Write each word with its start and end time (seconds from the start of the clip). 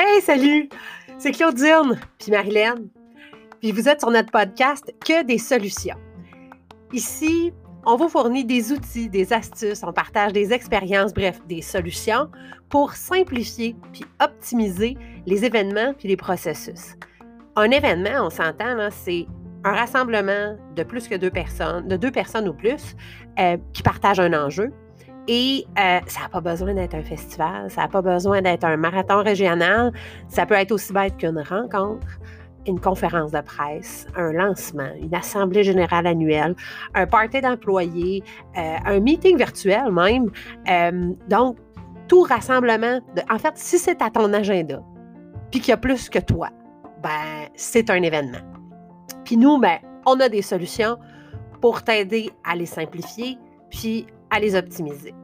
Hey, 0.00 0.20
salut! 0.20 0.68
C'est 1.18 1.32
Claudine, 1.32 1.98
puis 2.20 2.30
Marilyn. 2.30 2.76
Puis 3.58 3.72
vous 3.72 3.88
êtes 3.88 3.98
sur 3.98 4.12
notre 4.12 4.30
podcast 4.30 4.94
Que 5.04 5.24
des 5.24 5.38
solutions. 5.38 5.96
Ici, 6.92 7.52
on 7.84 7.96
vous 7.96 8.08
fournit 8.08 8.44
des 8.44 8.70
outils, 8.70 9.08
des 9.08 9.32
astuces, 9.32 9.82
on 9.82 9.92
partage 9.92 10.32
des 10.32 10.52
expériences, 10.52 11.12
bref, 11.12 11.40
des 11.48 11.62
solutions 11.62 12.30
pour 12.68 12.92
simplifier 12.92 13.74
puis 13.92 14.04
optimiser 14.22 14.96
les 15.26 15.44
événements 15.44 15.92
puis 15.94 16.06
les 16.06 16.16
processus. 16.16 16.94
Un 17.56 17.72
événement, 17.72 18.24
on 18.24 18.30
s'entend, 18.30 18.76
c'est 18.92 19.26
un 19.64 19.72
rassemblement 19.72 20.56
de 20.76 20.84
plus 20.84 21.08
que 21.08 21.16
deux 21.16 21.32
personnes, 21.32 21.88
de 21.88 21.96
deux 21.96 22.12
personnes 22.12 22.48
ou 22.48 22.54
plus, 22.54 22.94
euh, 23.40 23.56
qui 23.72 23.82
partagent 23.82 24.20
un 24.20 24.32
enjeu, 24.32 24.72
et 25.28 25.66
euh, 25.78 26.00
ça 26.06 26.22
n'a 26.22 26.28
pas 26.30 26.40
besoin 26.40 26.74
d'être 26.74 26.94
un 26.94 27.02
festival, 27.02 27.70
ça 27.70 27.82
n'a 27.82 27.88
pas 27.88 28.00
besoin 28.00 28.40
d'être 28.40 28.64
un 28.64 28.78
marathon 28.78 29.22
régional, 29.22 29.92
ça 30.26 30.46
peut 30.46 30.54
être 30.54 30.72
aussi 30.72 30.92
bête 30.92 31.18
qu'une 31.18 31.38
rencontre, 31.38 32.06
une 32.66 32.80
conférence 32.80 33.30
de 33.30 33.40
presse, 33.42 34.06
un 34.16 34.32
lancement, 34.32 34.88
une 35.00 35.14
assemblée 35.14 35.62
générale 35.62 36.06
annuelle, 36.06 36.54
un 36.94 37.06
party 37.06 37.42
d'employés, 37.42 38.22
euh, 38.56 38.76
un 38.86 39.00
meeting 39.00 39.36
virtuel 39.36 39.92
même. 39.92 40.30
Euh, 40.68 41.12
donc, 41.28 41.58
tout 42.08 42.22
rassemblement, 42.22 43.00
en 43.30 43.38
fait, 43.38 43.52
si 43.56 43.78
c'est 43.78 44.00
à 44.00 44.10
ton 44.10 44.32
agenda, 44.32 44.80
puis 45.50 45.60
qu'il 45.60 45.70
y 45.70 45.72
a 45.72 45.76
plus 45.76 46.08
que 46.08 46.18
toi, 46.18 46.48
ben, 47.02 47.48
c'est 47.54 47.90
un 47.90 48.02
événement. 48.02 48.38
Puis 49.24 49.36
nous, 49.36 49.58
ben, 49.58 49.78
on 50.06 50.18
a 50.20 50.28
des 50.30 50.42
solutions 50.42 50.96
pour 51.60 51.82
t'aider 51.82 52.30
à 52.44 52.56
les 52.56 52.66
simplifier, 52.66 53.38
puis 53.70 54.06
à 54.30 54.40
les 54.40 54.54
optimiser. 54.54 55.14